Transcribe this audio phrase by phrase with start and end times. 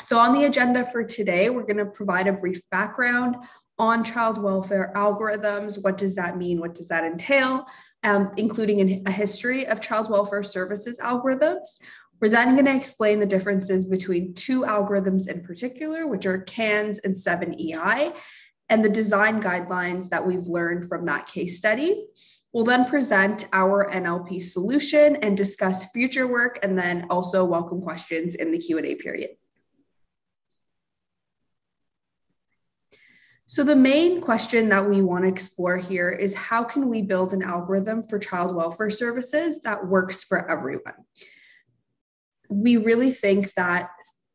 [0.00, 3.36] So, on the agenda for today, we're going to provide a brief background
[3.78, 5.82] on child welfare algorithms.
[5.82, 6.60] What does that mean?
[6.60, 7.66] What does that entail?
[8.02, 11.80] Um, including a history of child welfare services algorithms.
[12.20, 17.00] We're then going to explain the differences between two algorithms in particular, which are CANS
[17.00, 18.14] and 7EI,
[18.68, 22.06] and the design guidelines that we've learned from that case study.
[22.52, 28.34] We'll then present our NLP solution and discuss future work and then also welcome questions
[28.34, 29.30] in the Q&A period.
[33.50, 37.32] So the main question that we want to explore here is how can we build
[37.32, 40.94] an algorithm for child welfare services that works for everyone?
[42.48, 43.90] We really think that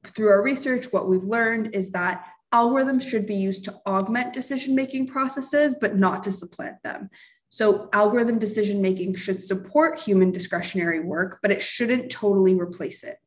[0.05, 4.75] through our research, what we've learned is that algorithms should be used to augment decision
[4.75, 7.09] making processes, but not to supplant them.
[7.47, 13.17] So, algorithm decision making should support human discretionary work, but it shouldn't totally replace it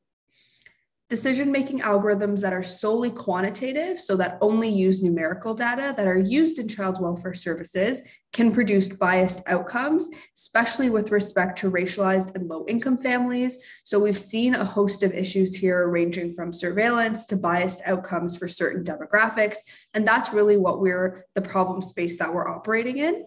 [1.08, 6.18] decision making algorithms that are solely quantitative, so that only use numerical data that are
[6.18, 8.02] used in child welfare services,
[8.34, 13.58] can produce biased outcomes, especially with respect to racialized and low income families.
[13.84, 18.46] So we've seen a host of issues here, ranging from surveillance to biased outcomes for
[18.46, 19.56] certain demographics.
[19.94, 23.24] And that's really what we're the problem space that we're operating in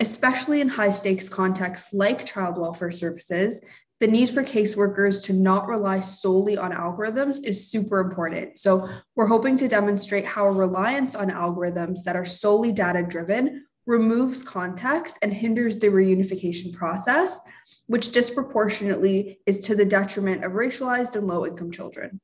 [0.00, 3.60] especially in high stakes contexts like child welfare services,
[4.00, 8.58] the need for caseworkers to not rely solely on algorithms is super important.
[8.58, 13.66] So, we're hoping to demonstrate how a reliance on algorithms that are solely data driven
[13.86, 17.40] removes context and hinders the reunification process,
[17.86, 22.20] which disproportionately is to the detriment of racialized and low income children.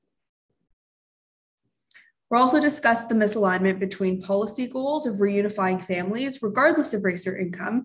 [2.31, 7.37] We'll also discuss the misalignment between policy goals of reunifying families, regardless of race or
[7.37, 7.85] income,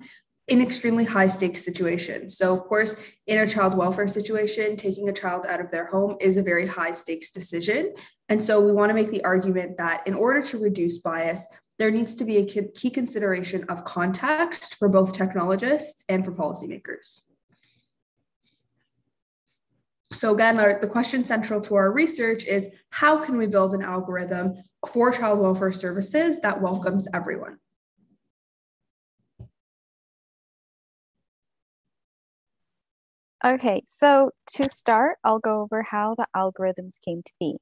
[0.52, 2.38] in extremely high stakes situations.
[2.38, 6.18] So, of course, in a child welfare situation, taking a child out of their home
[6.20, 7.94] is a very high stakes decision.
[8.28, 11.48] And so, we want to make the argument that in order to reduce bias,
[11.80, 17.22] there needs to be a key consideration of context for both technologists and for policymakers.
[20.14, 23.82] So again, our, the question central to our research is how can we build an
[23.82, 24.56] algorithm
[24.90, 27.58] for child welfare services that welcomes everyone?
[33.44, 37.58] Okay, so to start, I'll go over how the algorithms came to be.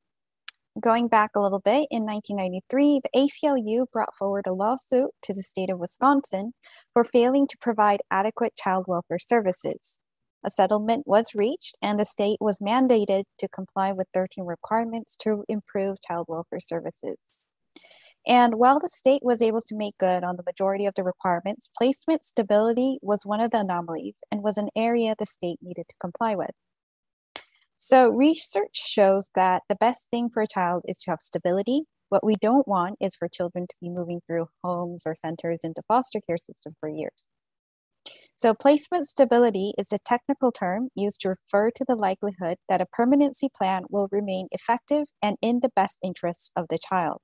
[0.78, 5.42] Going back a little bit, in 1993, the ACLU brought forward a lawsuit to the
[5.42, 6.52] state of Wisconsin
[6.92, 10.00] for failing to provide adequate child welfare services.
[10.46, 15.46] A settlement was reached, and the state was mandated to comply with 13 requirements to
[15.48, 17.16] improve child welfare services.
[18.30, 21.70] And while the state was able to make good on the majority of the requirements,
[21.76, 25.96] placement stability was one of the anomalies and was an area the state needed to
[26.00, 26.52] comply with.
[27.78, 31.86] So, research shows that the best thing for a child is to have stability.
[32.10, 35.82] What we don't want is for children to be moving through homes or centers into
[35.88, 37.26] foster care system for years.
[38.36, 42.86] So, placement stability is a technical term used to refer to the likelihood that a
[42.86, 47.22] permanency plan will remain effective and in the best interests of the child.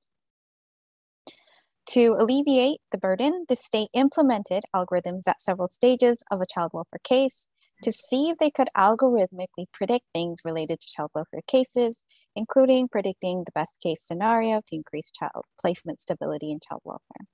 [1.89, 6.99] To alleviate the burden, the state implemented algorithms at several stages of a child welfare
[7.03, 7.47] case
[7.83, 12.03] to see if they could algorithmically predict things related to child welfare cases,
[12.35, 17.27] including predicting the best case scenario to increase child placement stability in child welfare.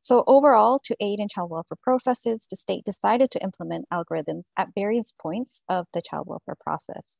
[0.00, 4.68] So overall, to aid in child welfare processes, the state decided to implement algorithms at
[4.74, 7.16] various points of the child welfare process.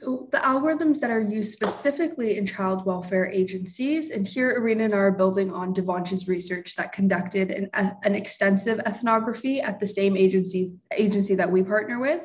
[0.00, 4.94] So the algorithms that are used specifically in child welfare agencies, and here Irina and
[4.94, 9.88] I are building on Devansh's research that conducted an, uh, an extensive ethnography at the
[9.88, 12.22] same agencies, agency that we partner with,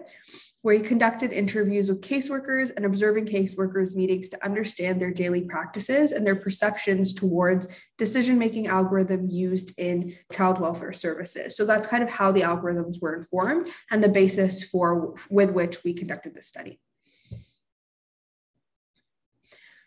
[0.61, 6.11] where he conducted interviews with caseworkers and observing caseworkers meetings to understand their daily practices
[6.11, 7.65] and their perceptions towards
[7.97, 11.57] decision-making algorithm used in child welfare services.
[11.57, 15.83] So that's kind of how the algorithms were informed and the basis for with which
[15.83, 16.79] we conducted this study.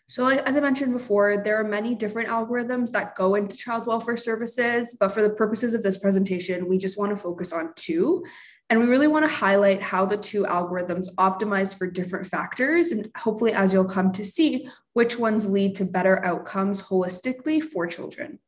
[0.09, 3.85] So, like, as I mentioned before, there are many different algorithms that go into child
[3.87, 7.73] welfare services, but for the purposes of this presentation, we just want to focus on
[7.75, 8.23] two.
[8.69, 12.91] And we really want to highlight how the two algorithms optimize for different factors.
[12.91, 17.85] And hopefully, as you'll come to see, which ones lead to better outcomes holistically for
[17.85, 18.39] children.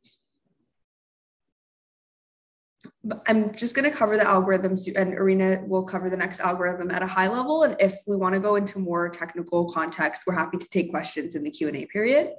[3.25, 7.01] I'm just going to cover the algorithms and Irina will cover the next algorithm at
[7.01, 7.63] a high level.
[7.63, 11.35] And if we want to go into more technical context, we're happy to take questions
[11.35, 12.33] in the Q&A period.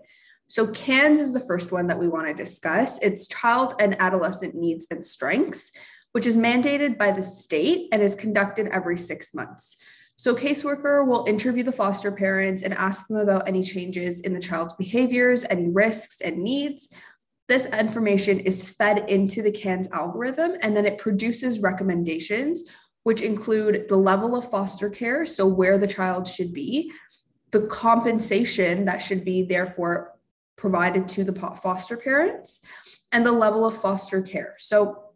[0.48, 2.98] So CANS is the first one that we want to discuss.
[2.98, 5.70] It's child and adolescent needs and strengths.
[6.12, 9.76] which is mandated by the state and is conducted every six months.
[10.16, 14.40] So, caseworker will interview the foster parents and ask them about any changes in the
[14.40, 16.88] child's behaviors, any risks and needs.
[17.50, 22.62] This information is fed into the CANS algorithm and then it produces recommendations,
[23.02, 26.92] which include the level of foster care, so where the child should be,
[27.50, 30.12] the compensation that should be therefore
[30.56, 32.60] provided to the foster parents,
[33.10, 34.54] and the level of foster care.
[34.58, 35.09] So,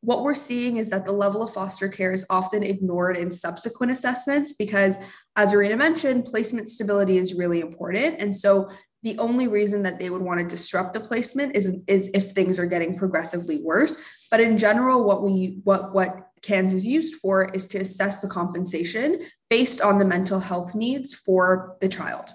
[0.00, 3.90] what we're seeing is that the level of foster care is often ignored in subsequent
[3.90, 4.96] assessments because,
[5.36, 8.16] as Irina mentioned, placement stability is really important.
[8.20, 8.70] And so,
[9.04, 12.58] the only reason that they would want to disrupt the placement is, is if things
[12.58, 13.96] are getting progressively worse.
[14.28, 18.28] But in general, what we what what CANS is used for is to assess the
[18.28, 22.30] compensation based on the mental health needs for the child.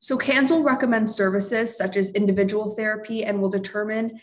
[0.00, 4.18] So CANS will recommend services such as individual therapy and will determine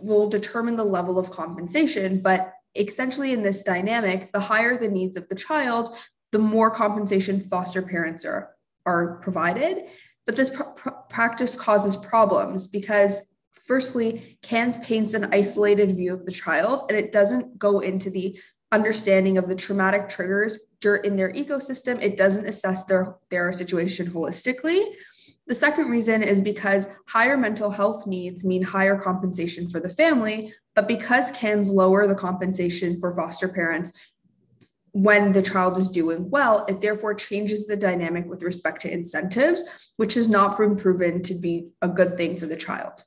[0.00, 5.16] will determine the level of compensation, but essentially in this dynamic, the higher the needs
[5.16, 5.96] of the child,
[6.32, 8.50] the more compensation foster parents are
[8.86, 9.84] are provided.
[10.26, 13.22] But this pr- pr- practice causes problems because
[13.52, 18.38] firstly, CANS paints an isolated view of the child and it doesn't go into the
[18.72, 20.58] understanding of the traumatic triggers
[21.04, 22.02] in their ecosystem.
[22.02, 24.84] It doesn't assess their, their situation holistically.
[25.46, 30.54] The second reason is because higher mental health needs mean higher compensation for the family,
[30.74, 33.92] but because CANS lower the compensation for foster parents
[34.92, 39.64] when the child is doing well, it therefore changes the dynamic with respect to incentives,
[39.96, 43.04] which has not been proven to be a good thing for the child.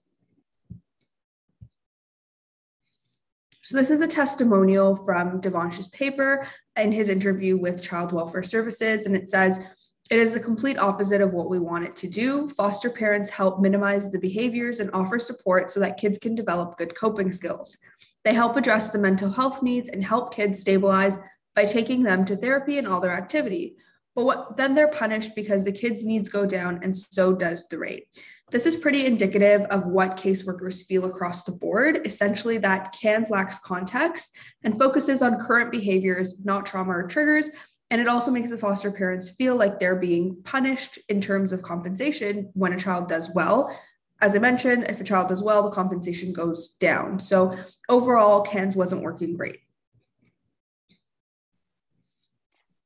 [3.62, 6.46] So this is a testimonial from Devansh's paper
[6.76, 9.60] in his interview with Child Welfare Services, and it says,
[10.10, 12.48] it is the complete opposite of what we want it to do.
[12.50, 16.96] Foster parents help minimize the behaviors and offer support so that kids can develop good
[16.96, 17.78] coping skills.
[18.24, 21.20] They help address the mental health needs and help kids stabilize
[21.56, 23.76] by taking them to therapy and all their activity.
[24.16, 27.78] But what, then they're punished because the kids' needs go down and so does the
[27.78, 28.08] rate.
[28.50, 33.60] This is pretty indicative of what caseworkers feel across the board, essentially that CANS lacks
[33.60, 37.50] context and focuses on current behaviors, not trauma or triggers.
[37.90, 41.62] And it also makes the foster parents feel like they're being punished in terms of
[41.62, 43.74] compensation when a child does well.
[44.20, 47.20] As I mentioned, if a child does well, the compensation goes down.
[47.20, 47.56] So
[47.88, 49.60] overall, CANS wasn't working great.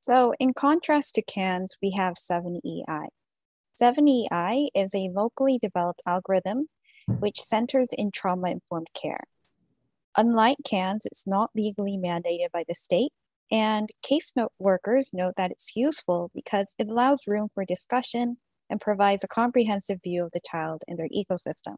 [0.01, 3.07] So in contrast to CANS, we have 7EI.
[3.81, 6.68] 7EI is a locally developed algorithm
[7.19, 9.24] which centers in trauma informed care.
[10.18, 13.12] Unlike CANS, it's not legally mandated by the state,
[13.51, 18.38] and case note workers note that it's useful because it allows room for discussion
[18.69, 21.75] and provides a comprehensive view of the child and their ecosystem.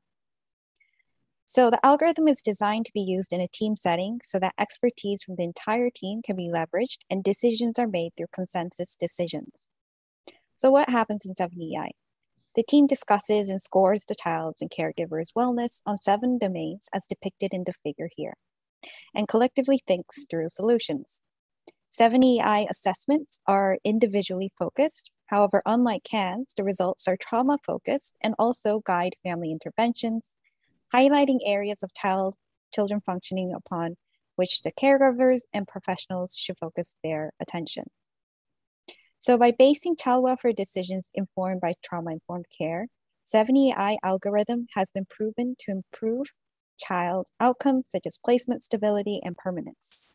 [1.46, 5.24] So the algorithm is designed to be used in a team setting so that expertise
[5.24, 9.68] from the entire team can be leveraged and decisions are made through consensus decisions.
[10.56, 11.90] So what happens in 7EI?
[12.56, 17.54] The team discusses and scores the child's and caregiver's wellness on seven domains as depicted
[17.54, 18.36] in the figure here,
[19.16, 21.22] and collectively thinks through solutions.
[21.94, 25.12] 7EI assessments are individually focused.
[25.28, 30.34] However, unlike CANS, the results are trauma focused and also guide family interventions,
[30.92, 32.36] highlighting areas of child
[32.74, 33.96] children functioning upon
[34.38, 37.84] which the caregivers and professionals should focus their attention.
[39.20, 42.88] So by basing child welfare decisions informed by trauma-informed care,
[43.32, 46.34] 7EI algorithm has been proven to improve
[46.80, 50.08] child outcomes such as placement stability and permanence.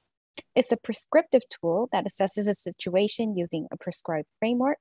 [0.55, 4.79] It's a prescriptive tool that assesses a situation using a prescribed framework,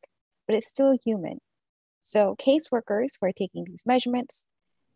[0.48, 1.40] but it's still human.
[2.02, 4.48] So caseworkers who are taking these measurements,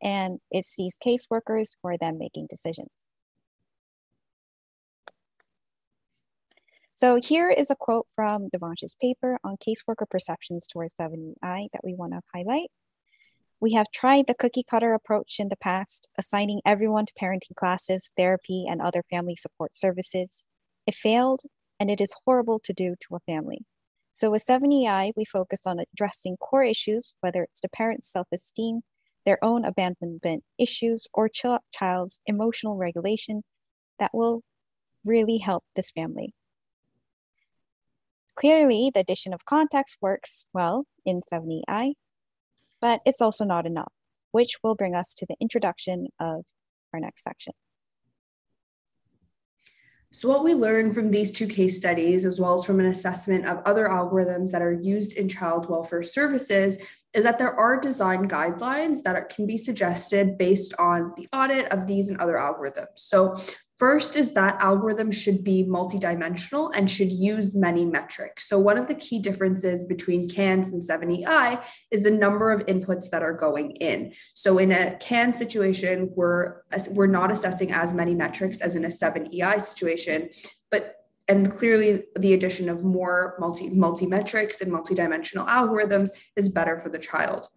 [0.01, 3.11] and it's these caseworkers who are then making decisions.
[6.93, 11.95] So here is a quote from Devansh's paper on caseworker perceptions towards 7EI that we
[11.95, 12.69] want to highlight.
[13.59, 18.11] We have tried the cookie cutter approach in the past, assigning everyone to parenting classes,
[18.17, 20.47] therapy, and other family support services.
[20.87, 21.41] It failed,
[21.79, 23.65] and it is horrible to do to a family.
[24.13, 28.81] So with 7EI, we focus on addressing core issues, whether it's the parent's self-esteem,
[29.25, 33.43] their own abandonment issues, or ch child's emotional regulation
[33.99, 34.43] that will
[35.05, 36.33] really help this family.
[38.35, 41.93] Clearly, the addition of context works well in 7EI,
[42.79, 43.93] but it's also not enough,
[44.31, 46.43] which will bring us to the introduction of
[46.93, 47.53] our next section.
[50.13, 53.45] So, what we learned from these two case studies, as well as from an assessment
[53.45, 56.77] of other algorithms that are used in child welfare services,
[57.13, 61.87] is that there are design guidelines that can be suggested based on the audit of
[61.87, 62.87] these and other algorithms.
[62.95, 63.35] So,
[63.81, 68.47] First is that algorithms should be multidimensional and should use many metrics.
[68.47, 71.59] So one of the key differences between CANS and 7EI
[71.89, 74.13] is the number of inputs that are going in.
[74.35, 76.61] So in a CAN situation, we're,
[76.91, 80.29] we're not assessing as many metrics as in a 7EI situation,
[80.69, 80.97] but
[81.27, 86.89] and clearly the addition of more multi multi metrics and multidimensional algorithms is better for
[86.89, 87.47] the child.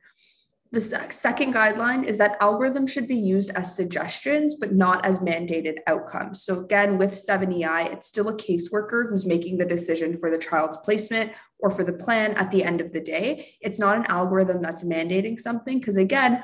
[0.75, 5.77] The second guideline is that algorithms should be used as suggestions, but not as mandated
[5.87, 6.43] outcomes.
[6.43, 10.77] So, again, with 7EI, it's still a caseworker who's making the decision for the child's
[10.79, 13.55] placement or for the plan at the end of the day.
[13.61, 16.43] It's not an algorithm that's mandating something, because again,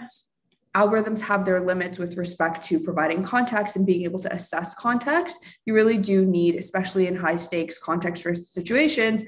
[0.77, 5.45] algorithms have their limits with respect to providing context and being able to assess context.
[5.67, 9.25] You really do need, especially in high stakes context rich situations,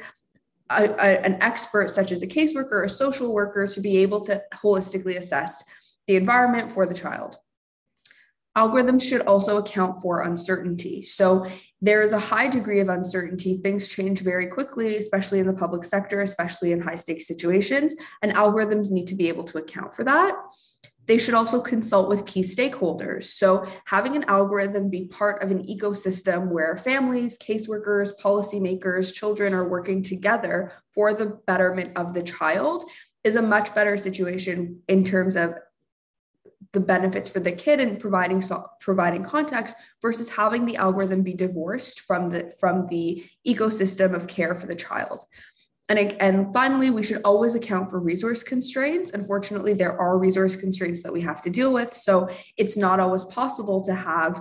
[0.79, 4.43] a, an expert such as a caseworker or a social worker to be able to
[4.55, 5.63] holistically assess
[6.07, 7.37] the environment for the child.
[8.57, 11.03] Algorithms should also account for uncertainty.
[11.03, 11.47] So
[11.81, 13.57] there is a high degree of uncertainty.
[13.57, 18.35] Things change very quickly, especially in the public sector, especially in high stakes situations, and
[18.35, 20.35] algorithms need to be able to account for that.
[21.07, 23.25] They should also consult with key stakeholders.
[23.25, 29.69] So, having an algorithm be part of an ecosystem where families, caseworkers, policymakers, children are
[29.69, 32.85] working together for the betterment of the child
[33.25, 35.55] is a much better situation in terms of
[36.73, 38.43] the benefits for the kid and providing
[38.81, 44.55] providing context versus having the algorithm be divorced from the from the ecosystem of care
[44.55, 45.25] for the child.
[45.89, 49.11] And, and finally, we should always account for resource constraints.
[49.13, 51.93] Unfortunately, there are resource constraints that we have to deal with.
[51.93, 54.41] So it's not always possible to have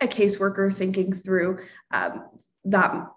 [0.00, 1.58] a caseworker thinking through
[1.92, 2.26] um,
[2.64, 3.08] that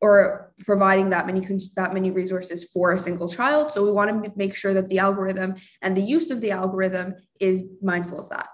[0.00, 1.40] or providing that many
[1.76, 3.72] that many resources for a single child.
[3.72, 7.14] So we want to make sure that the algorithm and the use of the algorithm
[7.40, 8.48] is mindful of that.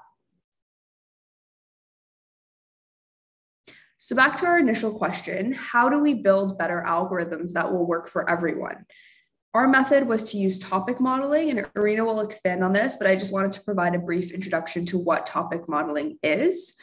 [4.11, 8.09] So, back to our initial question how do we build better algorithms that will work
[8.09, 8.85] for everyone?
[9.55, 13.15] Our method was to use topic modeling, and Irina will expand on this, but I
[13.15, 16.75] just wanted to provide a brief introduction to what topic modeling is.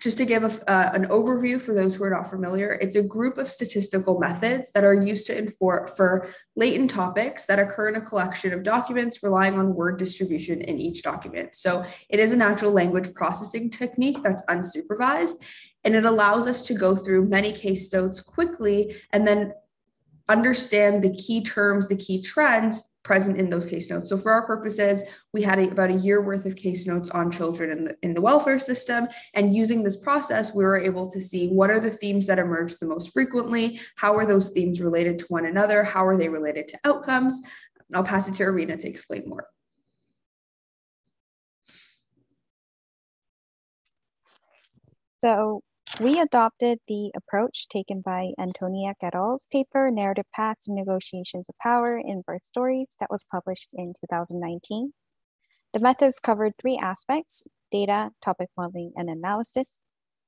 [0.00, 3.02] Just to give a, uh, an overview for those who are not familiar, it's a
[3.02, 7.96] group of statistical methods that are used to inform for latent topics that occur in
[7.96, 11.54] a collection of documents relying on word distribution in each document.
[11.54, 15.42] So it is a natural language processing technique that's unsupervised,
[15.84, 19.52] and it allows us to go through many case notes quickly and then
[20.28, 24.10] understand the key terms, the key trends present in those case notes.
[24.10, 27.30] So for our purposes, we had a, about a year worth of case notes on
[27.30, 29.08] children in the, in the welfare system.
[29.34, 32.76] And using this process, we were able to see what are the themes that emerge
[32.76, 36.68] the most frequently, how are those themes related to one another, how are they related
[36.68, 37.40] to outcomes.
[37.92, 39.46] I'll pass it to Irina to explain more.
[45.22, 45.62] So
[45.98, 51.58] we adopted the approach taken by Antoniak et al.'s paper, Narrative Paths and Negotiations of
[51.58, 54.92] Power in Birth Stories, that was published in 2019.
[55.72, 59.82] The methods covered three aspects, data, topic modeling, and analysis.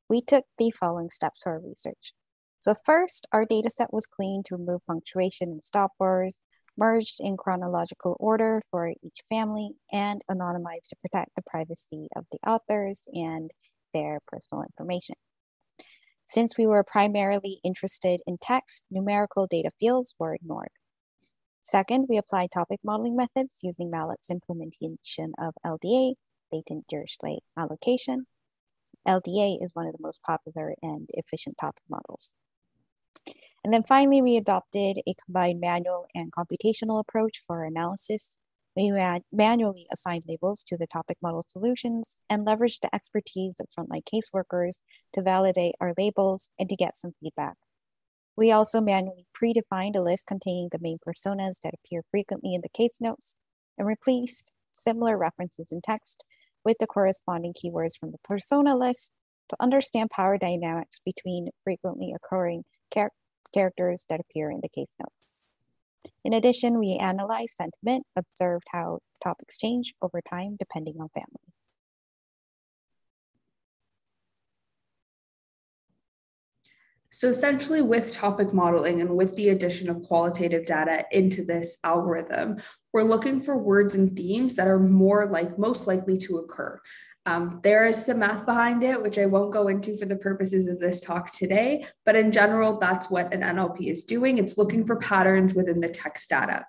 [0.08, 2.12] We took the following steps for our research.
[2.60, 6.40] So first, our data set was cleaned to remove punctuation and stop words,
[6.76, 12.38] merged in chronological order for each family, and anonymized to protect the privacy of the
[12.48, 13.50] authors and
[13.92, 15.16] their personal information.
[16.32, 20.70] Since we were primarily interested in text, numerical data fields were ignored.
[21.62, 26.14] Second, we applied topic modeling methods using Mallet's implementation of LDA,
[26.50, 28.28] latent Dirichlet allocation.
[29.06, 32.32] LDA is one of the most popular and efficient topic models.
[33.62, 38.38] And then finally, we adopted a combined manual and computational approach for analysis
[38.76, 38.92] we
[39.32, 44.80] manually assign labels to the topic model solutions and leverage the expertise of frontline caseworkers
[45.12, 47.56] to validate our labels and to get some feedback.
[48.34, 52.68] We also manually predefined a list containing the main personas that appear frequently in the
[52.70, 53.36] case notes
[53.76, 56.24] and replaced similar references in text
[56.64, 59.12] with the corresponding keywords from the persona list
[59.50, 63.10] to understand power dynamics between frequently occurring char
[63.52, 65.31] characters that appear in the case notes.
[66.24, 71.52] In addition, we analyzed sentiment, observed how topics change over time depending on family.
[77.14, 82.62] So essentially with topic modeling and with the addition of qualitative data into this algorithm,
[82.94, 86.80] we're looking for words and themes that are more like most likely to occur.
[87.24, 90.66] Um, there is some math behind it, which I won't go into for the purposes
[90.66, 94.38] of this talk today, but in general, that's what an NLP is doing.
[94.38, 96.66] It's looking for patterns within the text data.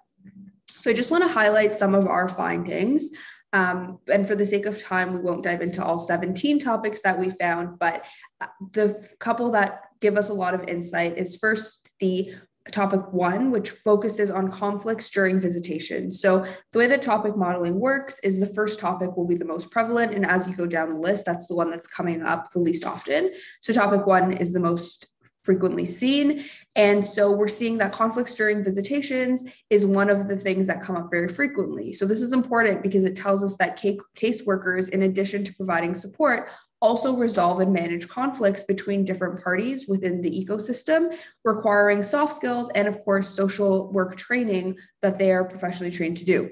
[0.67, 3.09] So I just want to highlight some of our findings.
[3.53, 7.17] Um, and for the sake of time, we won't dive into all 17 topics that
[7.17, 8.03] we found, but
[8.41, 12.33] uh, the couple that give us a lot of insight is first the
[12.71, 16.11] topic one, which focuses on conflicts during visitation.
[16.11, 19.69] So the way that topic modeling works is the first topic will be the most
[19.69, 20.13] prevalent.
[20.13, 22.85] And as you go down the list, that's the one that's coming up the least
[22.85, 23.31] often.
[23.61, 25.07] So topic one is the most
[25.43, 26.45] frequently seen.
[26.75, 30.95] And so we're seeing that conflicts during visitations is one of the things that come
[30.95, 31.91] up very frequently.
[31.91, 33.77] So this is important because it tells us that
[34.15, 36.49] caseworkers, in addition to providing support,
[36.83, 42.89] also resolve and manage conflicts between different parties within the ecosystem, requiring soft skills and,
[42.89, 46.51] of course, social work training that they are professionally trained to do.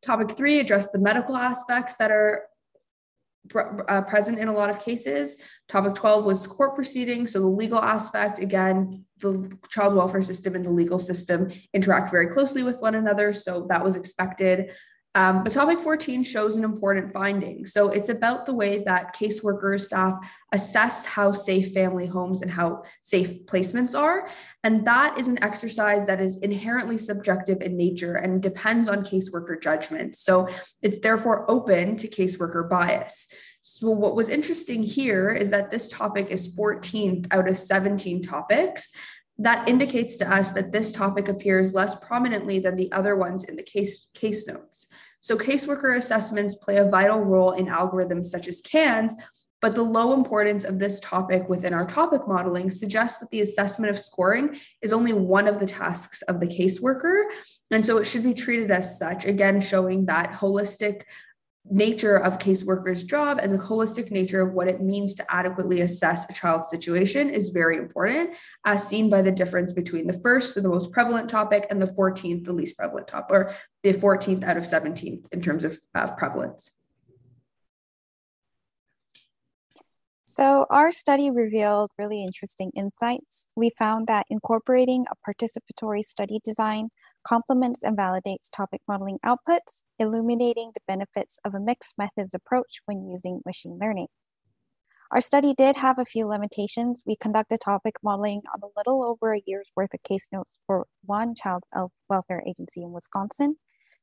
[0.00, 2.44] Topic three address the medical aspects that are
[3.54, 5.36] uh, present in a lot of cases.
[5.68, 7.32] Topic 12 was court proceedings.
[7.32, 12.28] So the legal aspect, again, the child welfare system and the legal system interact very
[12.28, 13.34] closely with one another.
[13.34, 14.70] So that was expected.
[15.16, 17.66] Um, but topic 14 shows an important finding.
[17.66, 20.14] So it's about the way that caseworkers staff
[20.50, 24.28] assess how safe family homes and how safe placements are.
[24.64, 29.60] And that is an exercise that is inherently subjective in nature and depends on caseworker
[29.60, 30.16] judgment.
[30.16, 30.48] So
[30.82, 33.28] it's therefore open to caseworker bias.
[33.62, 38.90] So what was interesting here is that this topic is 14th out of 17 topics
[39.38, 43.56] that indicates to us that this topic appears less prominently than the other ones in
[43.56, 44.86] the case, case notes.
[45.20, 49.16] So caseworker assessments play a vital role in algorithms such as CANS,
[49.60, 53.90] but the low importance of this topic within our topic modeling suggests that the assessment
[53.90, 57.22] of scoring is only one of the tasks of the caseworker.
[57.70, 61.04] And so it should be treated as such, again, showing that holistic
[61.70, 66.28] nature of caseworkers' job and the holistic nature of what it means to adequately assess
[66.28, 68.30] a child's situation is very important,
[68.64, 72.44] as seen by the difference between the first, the most prevalent topic, and the 14th,
[72.44, 76.76] the least prevalent topic, or the 14th out of 17th in terms of uh, prevalence.
[80.26, 83.46] So, our study revealed really interesting insights.
[83.54, 86.88] We found that incorporating a participatory study design
[87.26, 93.08] complements and validates topic modeling outputs, illuminating the benefits of a mixed methods approach when
[93.08, 94.08] using machine learning.
[95.10, 97.02] Our study did have a few limitations.
[97.06, 100.86] We conducted topic modeling on a little over a year's worth of case notes for
[101.04, 101.62] one child
[102.08, 103.56] welfare agency in Wisconsin.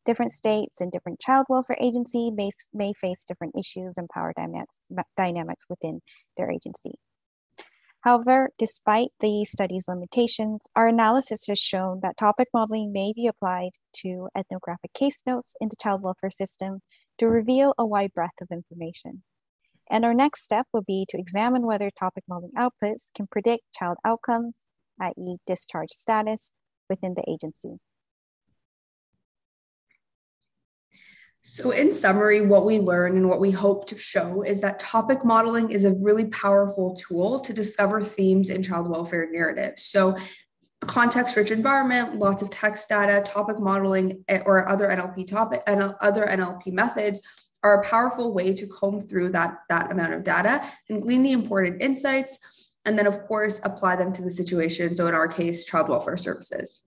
[0.05, 4.77] Different states and different child welfare agency may, may face different issues and power dynamics,
[5.17, 6.01] dynamics within
[6.38, 6.95] their agency.
[8.01, 13.71] However, despite the study's limitations, our analysis has shown that topic modeling may be applied
[13.97, 16.81] to ethnographic case notes in the child welfare system
[17.19, 19.21] to reveal a wide breadth of information.
[19.89, 23.97] And our next step will be to examine whether topic modeling outputs can predict child
[24.03, 24.65] outcomes,
[24.99, 25.37] i.e.
[25.45, 26.53] discharge status,
[26.89, 27.77] within the agency.
[31.43, 35.25] So, in summary, what we learn and what we hope to show is that topic
[35.25, 39.84] modeling is a really powerful tool to discover themes in child welfare narratives.
[39.86, 40.17] So,
[40.82, 45.95] context rich environment, lots of text data, topic modeling, eh, or other NLP topic and
[45.99, 47.21] other NLP methods
[47.63, 51.32] are a powerful way to comb through that, that amount of data and glean the
[51.32, 52.38] important insights.
[52.86, 54.95] And then, of course, apply them to the situation.
[54.95, 56.84] So, in our case, child welfare services.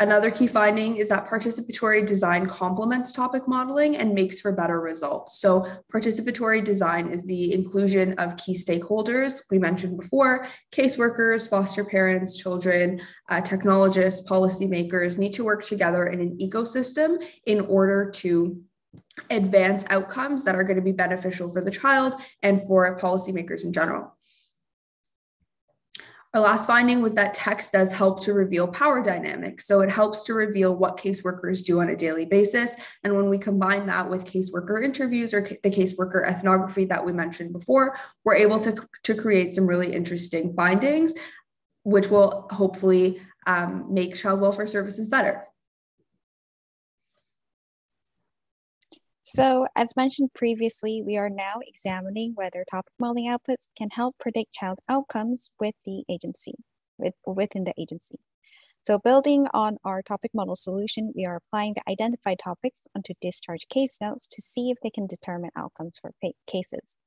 [0.00, 5.38] Another key finding is that participatory design complements topic modeling and makes for better results.
[5.38, 12.36] So, participatory design is the inclusion of key stakeholders we mentioned before caseworkers, foster parents,
[12.36, 18.60] children, uh, technologists, policymakers need to work together in an ecosystem in order to
[19.30, 23.72] advance outcomes that are going to be beneficial for the child and for policymakers in
[23.72, 24.12] general.
[26.34, 29.68] Our last finding was that text does help to reveal power dynamics.
[29.68, 32.74] So it helps to reveal what caseworkers do on a daily basis.
[33.04, 37.52] And when we combine that with caseworker interviews or the caseworker ethnography that we mentioned
[37.52, 41.14] before, we're able to, to create some really interesting findings,
[41.84, 45.44] which will hopefully um, make child welfare services better.
[49.34, 54.52] So as mentioned previously, we are now examining whether topic modeling outputs can help predict
[54.52, 56.54] child outcomes with the agency,
[56.98, 58.20] with, within the agency.
[58.84, 63.66] So building on our topic model solution, we are applying the identified topics onto discharge
[63.68, 66.12] case notes to see if they can determine outcomes for
[66.46, 67.00] cases.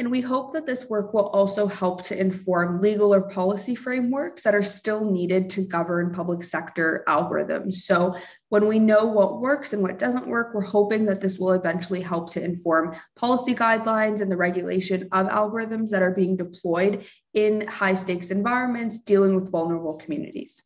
[0.00, 4.40] And we hope that this work will also help to inform legal or policy frameworks
[4.44, 7.74] that are still needed to govern public sector algorithms.
[7.74, 8.16] So,
[8.48, 12.00] when we know what works and what doesn't work, we're hoping that this will eventually
[12.00, 17.66] help to inform policy guidelines and the regulation of algorithms that are being deployed in
[17.68, 20.64] high stakes environments dealing with vulnerable communities.